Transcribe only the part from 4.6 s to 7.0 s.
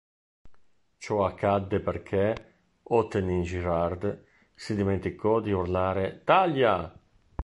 dimenticò di urlare "Taglia!